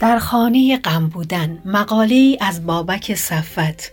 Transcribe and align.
در 0.00 0.18
خانه 0.18 0.76
غم 0.76 1.08
بودن 1.08 1.58
مقاله 1.64 2.38
از 2.40 2.66
بابک 2.66 3.14
صفت 3.14 3.92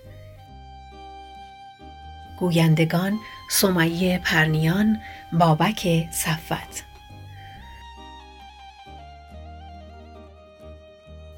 گویندگان 2.40 3.20
سمیه 3.50 4.20
پرنیان 4.24 5.00
بابک 5.34 6.08
صفت 6.12 6.84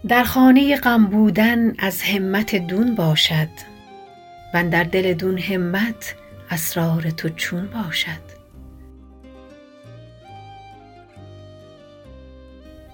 در 0.07 0.23
خانه 0.23 0.75
غم 0.75 1.05
بودن 1.05 1.73
از 1.79 2.01
همت 2.01 2.55
دون 2.55 2.95
باشد 2.95 3.49
وندر 4.53 4.83
دل 4.83 5.13
دون 5.13 5.37
همت 5.37 6.15
اسرار 6.51 7.01
تو 7.01 7.29
چون 7.29 7.67
باشد. 7.67 8.24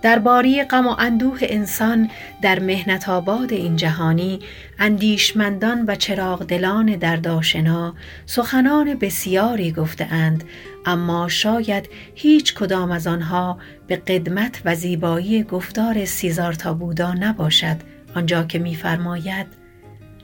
در 0.01 0.19
باری 0.19 0.63
غم 0.63 0.87
و 0.87 0.95
اندوه 0.99 1.39
انسان 1.41 2.09
در 2.41 2.59
محنت 2.59 3.09
آباد 3.09 3.53
این 3.53 3.75
جهانی 3.75 4.39
اندیشمندان 4.79 5.85
و 5.87 5.95
چراغدلان 5.95 6.95
دردآشنا 6.95 7.93
سخنان 8.25 8.95
بسیاری 8.95 9.71
گفته 9.71 10.05
اند 10.05 10.43
اما 10.85 11.27
شاید 11.27 11.89
هیچ 12.15 12.55
کدام 12.55 12.91
از 12.91 13.07
آنها 13.07 13.57
به 13.87 13.95
قدمت 13.95 14.61
و 14.65 14.75
زیبایی 14.75 15.43
گفتار 15.43 16.05
سیزارتا 16.05 16.73
بودا 16.73 17.13
نباشد. 17.13 17.77
آنجا 18.15 18.43
که 18.43 18.59
می 18.59 18.75
فرماید 18.75 19.47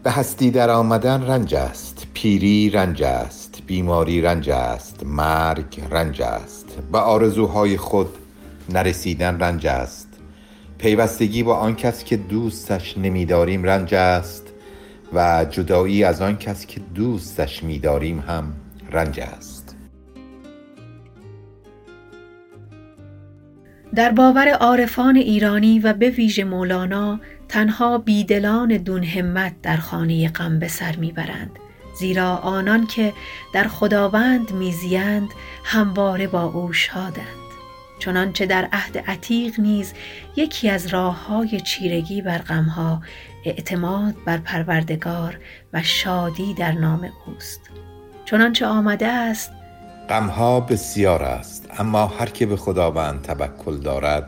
به 0.04 0.12
هستی 0.12 0.52
در 0.52 0.70
آمدن 0.70 1.24
رنج 1.24 1.56
است 1.56 2.08
پیری 2.14 2.70
رنج 2.70 3.04
است 3.04 3.62
بیماری 3.68 4.22
رنج 4.22 4.50
است 4.50 5.04
مرگ 5.06 5.84
رنج 5.92 6.22
است. 6.22 6.66
به 6.92 6.98
آرزوهای 6.98 7.78
خود 7.78 8.10
نرسیدن 8.70 9.40
رنج 9.40 9.68
است. 9.68 10.08
پیوستگی 10.78 11.44
با 11.44 11.56
آن 11.56 11.76
کس 11.76 12.04
که 12.04 12.18
دوستش 12.18 12.98
نمیداریم 12.98 13.64
رنج 13.64 13.94
است 13.94 14.48
و 15.14 15.46
جدایی 15.50 16.04
از 16.04 16.22
آن 16.22 16.38
کس 16.38 16.66
که 16.66 16.82
دوستش 16.96 17.64
میداریم 17.64 18.20
هم 18.20 18.54
رنج 18.92 19.20
است. 19.20 19.76
در 23.96 24.12
باور 24.12 24.50
عارفان 24.50 25.16
ایرانی 25.16 25.80
و 25.80 25.94
به 25.94 26.10
ویژه 26.10 26.44
مولانا 26.44 27.20
تنها 27.50 27.98
بیدلان 27.98 28.78
دون 28.78 29.04
همت 29.04 29.62
در 29.62 29.78
خانه 29.78 30.30
غم 30.30 30.60
به 30.60 30.68
سر 30.68 30.96
می‌برند 30.96 31.52
زیرا 32.00 32.36
آنان 32.36 32.88
که 32.88 33.14
در 33.54 33.68
خداوند 33.68 34.52
میزیند 34.52 35.30
همواره 35.64 36.28
با 36.28 36.44
او 36.44 36.74
شادند. 36.74 37.47
چنانچه 38.00 38.46
در 38.46 38.70
عهد 38.72 38.98
عتیق 38.98 39.60
نیز 39.60 39.94
یکی 40.36 40.70
از 40.70 40.88
راه 40.88 41.26
های 41.28 41.62
چیرگی 41.62 42.22
بر 42.22 42.38
غمها 42.38 43.02
اعتماد 43.46 44.16
بر 44.26 44.38
پروردگار 44.38 45.40
و 45.74 45.84
شادی 45.84 46.54
در 46.54 46.72
نام 46.72 47.10
اوست. 47.26 47.62
چنانچه 48.26 48.66
آمده 48.66 49.08
است 49.08 49.52
غمها 50.10 50.60
بسیار 50.60 51.24
است 51.24 51.68
اما 51.80 52.08
هر 52.08 52.26
که 52.26 52.46
به 52.46 52.58
خداوند 52.58 53.22
توکل 53.22 53.78
دارد 53.78 54.28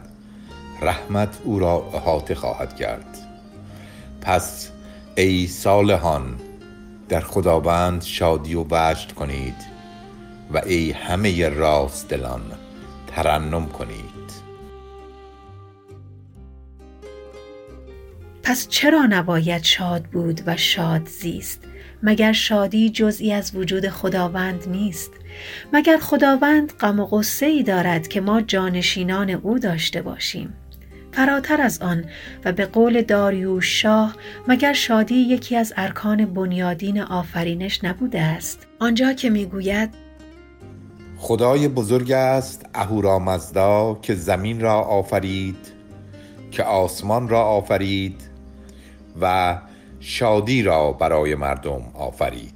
رحمت 0.82 1.38
او 1.44 1.60
را 1.60 1.90
احاطه 1.94 2.36
خواهد 2.36 2.76
کرد. 2.76 3.18
پس 4.22 4.70
ای 5.16 5.48
صالحان 5.48 6.36
در 7.10 7.20
خداوند 7.20 8.04
شادی 8.04 8.56
و 8.56 8.66
وجد 8.70 9.12
کنید 9.12 9.56
و 10.54 10.62
ای 10.66 10.92
همه 10.92 11.50
راست 11.50 12.10
دلان 12.10 12.42
ترنم 13.10 13.66
کنید. 13.66 14.50
پس 18.44 18.68
چرا 18.68 19.06
نباید 19.06 19.64
شاد 19.64 20.04
بود 20.04 20.42
و 20.46 20.58
شاد 20.58 21.08
زیست؟ 21.08 21.64
مگر 22.04 22.34
شادی 22.34 22.90
جزئی 22.90 23.34
از 23.34 23.56
وجود 23.56 23.90
خداوند 23.90 24.70
نیست؟ 24.70 25.12
مگر 25.74 25.98
خداوند 25.98 26.74
غم 26.80 27.00
و 27.00 27.06
غصه 27.06 27.46
ای 27.46 27.64
دارد 27.64 28.08
که 28.08 28.22
ما 28.22 28.42
جانشینان 28.42 29.30
او 29.30 29.60
داشته 29.60 30.02
باشیم؟ 30.02 30.54
فراتر 31.12 31.62
از 31.62 31.82
آن 31.82 32.06
و 32.46 32.52
به 32.52 32.66
قول 32.66 33.02
داریوش 33.02 33.82
شاه 33.82 34.16
مگر 34.48 34.74
شادی 34.74 35.16
یکی 35.16 35.56
از 35.56 35.74
ارکان 35.78 36.26
بنیادین 36.26 37.02
آفرینش 37.02 37.84
نبوده 37.84 38.22
است؟ 38.22 38.68
آنجا 38.80 39.14
که 39.14 39.30
می‌گوید 39.30 40.09
خدای 41.22 41.68
بزرگ 41.68 42.12
است 42.12 42.66
اهورامزدا 42.74 44.00
که 44.02 44.16
زمین 44.16 44.60
را 44.60 44.82
آفرید 44.82 45.74
که 46.52 46.64
آسمان 46.64 47.30
را 47.30 47.44
آفرید 47.44 48.22
و 49.22 49.58
شادی 50.00 50.64
را 50.64 50.92
برای 50.92 51.36
مردم 51.36 51.82
آفرید. 51.94 52.54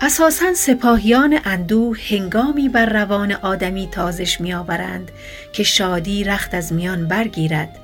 اساسا 0.00 0.54
سپاهیان 0.54 1.38
اندوه 1.44 1.98
هنگامی 2.10 2.68
بر 2.68 2.86
روان 2.86 3.32
آدمی 3.32 3.88
تازش 3.92 4.40
میآورند 4.40 5.10
که 5.52 5.62
شادی 5.62 6.24
رخت 6.24 6.54
از 6.54 6.72
میان 6.72 7.08
برگیرد 7.08 7.78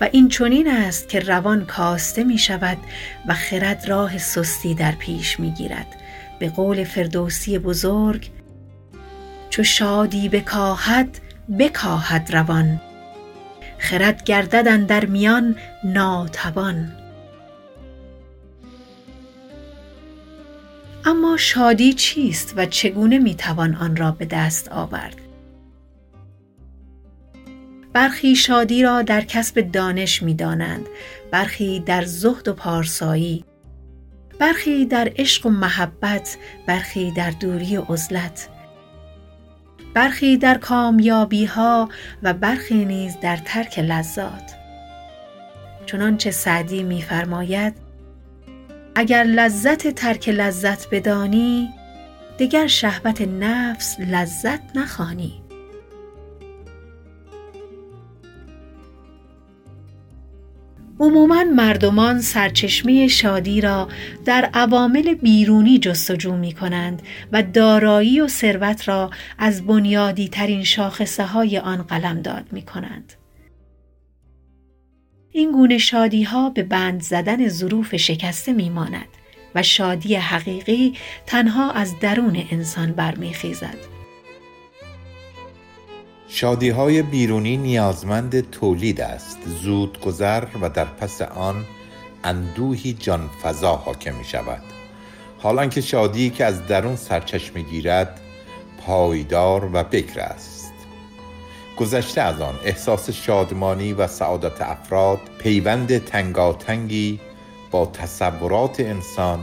و 0.00 0.08
این 0.12 0.28
چنین 0.28 0.70
است 0.70 1.08
که 1.08 1.20
روان 1.20 1.66
کاسته 1.66 2.24
می 2.24 2.38
شود 2.38 2.78
و 3.26 3.34
خرد 3.34 3.84
راه 3.88 4.18
سستی 4.18 4.74
در 4.74 4.92
پیش 4.92 5.40
می 5.40 5.50
گیرد 5.50 5.86
به 6.40 6.48
قول 6.48 6.84
فردوسی 6.84 7.58
بزرگ 7.58 8.30
چو 9.50 9.62
شادی 9.62 10.28
بکاهد 10.28 11.20
بکاهد 11.58 12.30
روان. 12.32 12.80
خرد 13.78 14.24
گردد 14.24 14.68
اندر 14.68 15.06
میان 15.06 15.56
ناتوان. 15.84 16.92
اما 21.04 21.36
شادی 21.36 21.92
چیست 21.92 22.54
و 22.56 22.66
چگونه 22.66 23.18
می 23.18 23.34
توان 23.34 23.74
آن 23.74 23.96
را 23.96 24.10
به 24.10 24.24
دست 24.24 24.68
آورد؟ 24.68 25.16
برخی 27.92 28.36
شادی 28.36 28.82
را 28.82 29.02
در 29.02 29.20
کسب 29.20 29.60
دانش 29.60 30.22
می 30.22 30.34
دانند 30.34 30.86
برخی 31.30 31.80
در 31.80 32.04
زهد 32.04 32.48
و 32.48 32.52
پارسایی. 32.52 33.44
برخی 34.40 34.86
در 34.86 35.12
عشق 35.16 35.46
و 35.46 35.50
محبت 35.50 36.36
برخی 36.66 37.10
در 37.10 37.30
دوری 37.30 37.76
و 37.76 37.82
عزلت. 37.88 38.48
برخی 39.94 40.36
در 40.36 40.58
کامیابی 40.58 41.44
ها 41.44 41.88
و 42.22 42.32
برخی 42.32 42.84
نیز 42.84 43.20
در 43.20 43.36
ترک 43.36 43.78
لذات. 43.78 44.54
چنانچه 45.86 46.30
سعدی 46.30 46.82
میفرماید 46.82 47.74
اگر 48.94 49.24
لذت 49.24 49.88
ترک 49.88 50.28
لذت 50.28 50.90
بدانی 50.90 51.68
دگر 52.38 52.66
شهوت 52.66 53.20
نفس 53.20 54.00
لذت 54.00 54.60
نخوانی. 54.76 55.39
عموما 61.00 61.44
مردمان 61.44 62.20
سرچشمه 62.20 63.08
شادی 63.08 63.60
را 63.60 63.88
در 64.24 64.50
عوامل 64.54 65.14
بیرونی 65.14 65.78
جستجو 65.78 66.36
می 66.36 66.52
کنند 66.52 67.02
و 67.32 67.42
دارایی 67.42 68.20
و 68.20 68.28
ثروت 68.28 68.88
را 68.88 69.10
از 69.38 69.66
بنیادی 69.66 70.28
ترین 70.28 70.64
شاخصه 70.64 71.24
های 71.24 71.58
آن 71.58 71.82
قلمداد 71.82 72.44
می 72.52 72.62
کنند. 72.62 73.12
این 75.32 75.52
گونه 75.52 75.78
شادی 75.78 76.22
ها 76.22 76.50
به 76.50 76.62
بند 76.62 77.02
زدن 77.02 77.48
ظروف 77.48 77.96
شکسته 77.96 78.52
می 78.52 78.70
ماند 78.70 79.08
و 79.54 79.62
شادی 79.62 80.14
حقیقی 80.14 80.94
تنها 81.26 81.70
از 81.70 82.00
درون 82.00 82.46
انسان 82.50 82.92
برمیخیزد. 82.92 83.99
شادی 86.32 86.68
های 86.68 87.02
بیرونی 87.02 87.56
نیازمند 87.56 88.50
تولید 88.50 89.00
است. 89.00 89.38
زود 89.62 90.00
گذر 90.00 90.44
و 90.60 90.68
در 90.68 90.84
پس 90.84 91.22
آن 91.22 91.64
اندوهی 92.24 92.92
جان 92.92 93.30
فضا 93.42 93.76
حاکم 93.76 94.14
می 94.14 94.24
شود 94.24 94.62
حالا 95.38 95.66
که 95.66 95.80
شادی 95.80 96.30
که 96.30 96.44
از 96.44 96.66
درون 96.66 96.96
سرچشمه 96.96 97.62
گیرد 97.62 98.20
پایدار 98.86 99.70
و 99.72 99.84
بکر 99.84 100.20
است. 100.20 100.72
گذشته 101.76 102.20
از 102.20 102.40
آن 102.40 102.54
احساس 102.64 103.10
شادمانی 103.10 103.92
و 103.92 104.06
سعادت 104.06 104.62
افراد 104.62 105.20
پیوند 105.38 106.04
تنگاتنگی 106.04 107.20
با 107.70 107.86
تصورات 107.86 108.80
انسان 108.80 109.40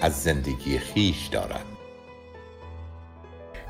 از 0.00 0.22
زندگی 0.22 0.78
خیش 0.78 1.26
دارد. 1.26 1.77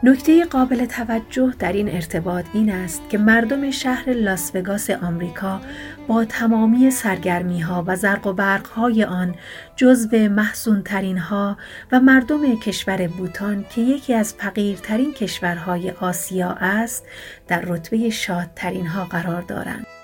نکته 0.03 0.45
قابل 0.45 0.87
توجه 0.87 1.55
در 1.59 1.73
این 1.73 1.89
ارتباط 1.89 2.45
این 2.53 2.71
است 2.71 3.03
که 3.11 3.19
مردم 3.19 3.71
شهر 3.71 4.11
لاسوگاس 4.11 4.91
آمریکا 4.91 5.61
با 6.09 6.25
تمامی 6.25 6.91
سرگرمی 6.91 7.61
ها 7.61 7.85
و 7.87 7.97
زرق 7.97 8.27
و 8.27 8.33
برق 8.33 8.67
های 8.67 9.05
آن 9.05 9.35
جزو 9.77 10.17
محسون 10.17 10.83
ترین 10.83 11.19
ها 11.19 11.57
و 11.93 12.01
مردم 12.01 12.57
کشور 12.61 13.09
بوتان 13.09 13.65
که 13.71 13.81
یکی 13.81 14.15
از 14.15 14.35
فقیرترین 14.35 15.15
کشورهای 15.15 15.91
آسیا 15.91 16.51
است 16.51 17.07
در 17.49 17.61
رتبه 17.61 18.11
شادترین 18.11 18.87
ها 18.87 19.05
قرار 19.05 19.43
دارند. 19.43 19.98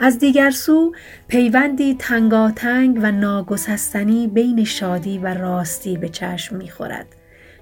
از 0.00 0.18
دیگر 0.18 0.50
سو 0.50 0.94
پیوندی 1.28 1.94
تنگاتنگ 1.94 2.98
و 3.02 3.12
ناگسستنی 3.12 4.26
بین 4.26 4.64
شادی 4.64 5.18
و 5.18 5.34
راستی 5.34 5.96
به 5.96 6.08
چشم 6.08 6.56
می‌خورد 6.56 7.06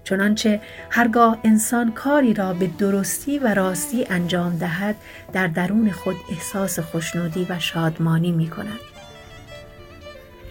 چنانچه 0.04 0.60
هرگاه 0.90 1.38
انسان 1.44 1.92
کاری 1.92 2.34
را 2.34 2.54
به 2.54 2.66
درستی 2.66 3.38
و 3.38 3.54
راستی 3.54 4.06
انجام 4.10 4.56
دهد 4.56 4.96
در 5.32 5.46
درون 5.46 5.90
خود 5.90 6.16
احساس 6.30 6.78
خوشنودی 6.78 7.46
و 7.50 7.58
شادمانی 7.58 8.32
می 8.32 8.50
کند. 8.50 8.91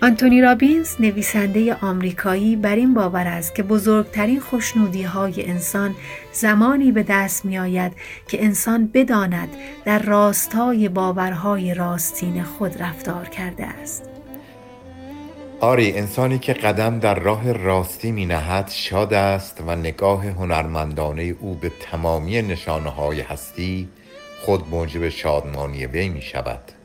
آنتونی 0.04 0.42
رابینز 0.42 0.96
نویسنده 1.00 1.76
آمریکایی 1.76 2.56
بر 2.56 2.76
این 2.76 2.94
باور 2.94 3.28
است 3.28 3.56
که 3.56 3.64
بزرگترین 3.64 4.40
خوشنودی 4.40 5.04
های 5.04 5.50
انسان 5.50 5.96
زمانی 6.32 6.92
به 6.92 7.04
دست 7.04 7.46
می 7.46 7.58
آید 7.58 7.92
که 8.28 8.44
انسان 8.44 8.88
بداند 8.94 9.50
در 9.86 10.00
راستای 10.00 10.90
باورهای 10.90 11.74
راستین 11.74 12.44
خود 12.44 12.82
رفتار 12.82 13.26
کرده 13.26 13.66
است. 13.66 14.10
آری 15.60 15.94
انسانی 15.94 16.40
که 16.40 16.54
قدم 16.54 17.00
در 17.00 17.20
راه 17.20 17.52
راستی 17.52 18.12
می 18.12 18.26
نهد 18.26 18.70
شاد 18.70 19.14
است 19.14 19.64
و 19.68 19.76
نگاه 19.76 20.28
هنرمندانه 20.28 21.36
او 21.40 21.56
به 21.56 21.72
تمامی 21.92 22.42
نشانه 22.42 22.90
های 22.90 23.22
هستی 23.22 23.90
خود 24.46 24.70
موجب 24.70 25.10
شادمانی 25.10 25.86
وی 25.86 26.10
می 26.10 26.22
شود. 26.22 26.81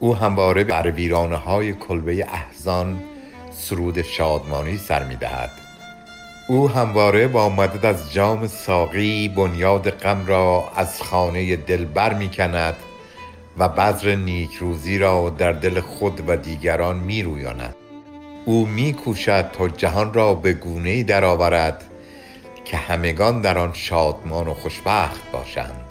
او 0.00 0.16
همواره 0.16 0.64
بر 0.64 0.90
ویرانه 0.90 1.36
های 1.36 1.72
کلبه 1.72 2.26
احزان 2.32 3.02
سرود 3.50 4.02
شادمانی 4.02 4.76
سر 4.76 5.04
می 5.04 5.16
دهد. 5.16 5.50
او 6.48 6.70
همواره 6.70 7.28
با 7.28 7.48
مدد 7.48 7.86
از 7.86 8.12
جام 8.12 8.46
ساقی 8.46 9.28
بنیاد 9.28 9.90
غم 9.90 10.26
را 10.26 10.64
از 10.76 11.02
خانه 11.02 11.56
دلبر 11.56 12.14
می 12.14 12.28
کند 12.28 12.76
و 13.58 13.68
بذر 13.68 14.14
نیکروزی 14.14 14.98
را 14.98 15.30
در 15.30 15.52
دل 15.52 15.80
خود 15.80 16.28
و 16.28 16.36
دیگران 16.36 16.96
می 16.96 17.22
رویاند. 17.22 17.74
او 18.44 18.66
می 18.66 18.92
کوشد 18.92 19.50
تا 19.52 19.68
جهان 19.68 20.14
را 20.14 20.34
به 20.34 20.52
گونه 20.52 21.02
درآورد 21.02 21.84
که 22.64 22.76
همگان 22.76 23.40
در 23.40 23.58
آن 23.58 23.72
شادمان 23.72 24.48
و 24.48 24.54
خوشبخت 24.54 25.30
باشند. 25.32 25.87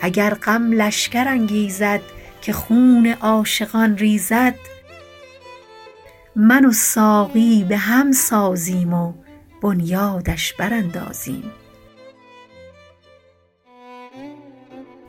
اگر 0.00 0.34
غم 0.34 0.72
لشکر 0.72 1.28
انگیزد 1.28 2.00
که 2.40 2.52
خون 2.52 3.06
عاشقان 3.06 3.98
ریزد 3.98 4.54
من 6.36 6.64
و 6.64 6.72
ساقی 6.72 7.64
به 7.68 7.76
هم 7.76 8.12
سازیم 8.12 8.94
و 8.94 9.12
بنیادش 9.62 10.54
براندازیم 10.54 11.52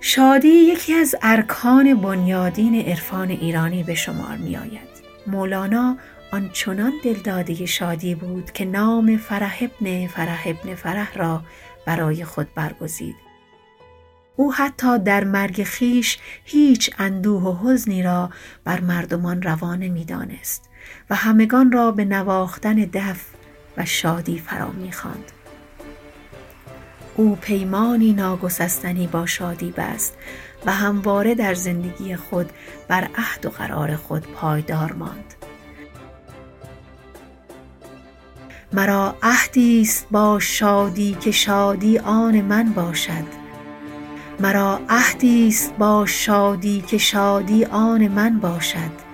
شادی 0.02 0.48
یکی 0.48 0.94
از 0.94 1.16
ارکان 1.22 2.02
بنیادین 2.02 2.76
عرفان 2.76 3.30
ایرانی 3.30 3.84
به 3.84 3.96
شمار 3.96 4.38
می 4.38 4.58
آید. 4.58 4.90
مولانا 5.28 5.98
آنچنان 6.32 6.94
دلداده 7.04 7.66
شادی 7.66 8.16
بود 8.16 8.52
که 8.52 8.66
نام 8.66 9.18
فرح 9.18 9.60
ابن 9.62 10.08
فرح 10.08 10.44
ابن 10.46 10.76
فرح 10.76 11.18
را 11.18 11.44
برای 11.86 12.26
خود 12.26 12.48
برگزید 12.56 13.29
او 14.40 14.54
حتی 14.54 15.00
در 15.00 15.24
مرگ 15.24 15.64
خیش 15.64 16.18
هیچ 16.44 16.92
اندوه 16.98 17.44
و 17.44 17.68
حزنی 17.68 18.04
را 18.04 18.30
بر 18.64 18.80
مردمان 18.80 19.42
روانه 19.42 19.90
می 19.90 20.06
دانست 20.06 20.70
و 21.10 21.16
همگان 21.16 21.72
را 21.72 21.92
به 21.92 22.06
نواختن 22.06 22.76
دف 22.76 23.26
و 23.78 23.86
شادی 23.86 24.40
فرا 24.40 24.72
می 24.72 24.92
خاند. 24.92 25.32
او 27.16 27.36
پیمانی 27.36 28.14
ناگسستنی 28.14 29.08
با 29.08 29.26
شادی 29.26 29.72
بست 29.72 30.18
و 30.66 30.72
همواره 30.72 31.36
در 31.36 31.54
زندگی 31.54 32.16
خود 32.16 32.50
بر 32.88 33.10
عهد 33.16 33.46
و 33.46 33.50
قرار 33.50 33.96
خود 33.96 34.28
پایدار 34.28 34.94
ماند. 34.94 35.34
مرا 38.74 39.16
عهدی 39.24 39.82
است 39.82 40.08
با 40.12 40.40
شادی 40.40 41.18
که 41.22 41.32
شادی 41.32 41.98
آن 41.98 42.42
من 42.42 42.74
باشد 42.74 43.39
مرا 44.42 44.80
عهدی 44.90 45.48
است 45.48 45.74
با 45.78 46.06
شادی 46.06 46.82
که 46.82 46.98
شادی 46.98 47.66
آن 47.66 48.08
من 48.08 48.40
باشد. 48.40 49.10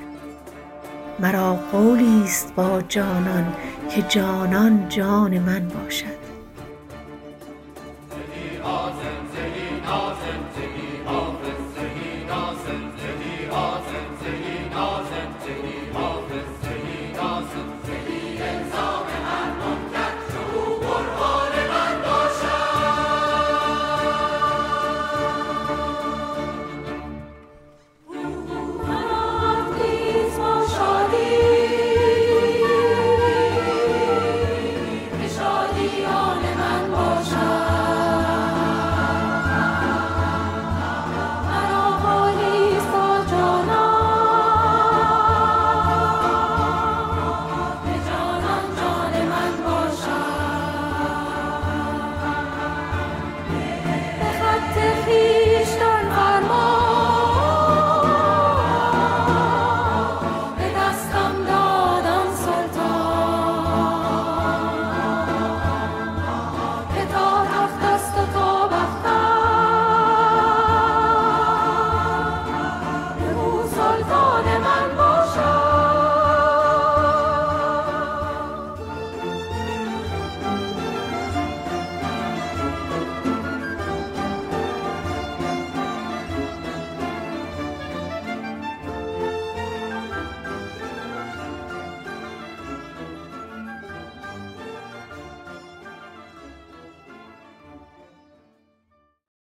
مرا 1.19 1.53
قولی 1.55 2.23
است 2.23 2.53
با 2.55 2.81
جانان 2.81 3.53
که 3.89 4.01
جانان 4.01 4.89
جان 4.89 5.39
من 5.39 5.67
باشد. 5.67 6.24